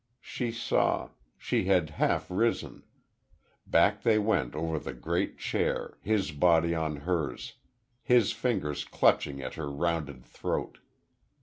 [0.19, 2.81] She saw; she had half risen....
[3.67, 7.53] Back they went over the great chair, his body on hers,
[8.01, 10.79] his fingers clutching at her rounded throat.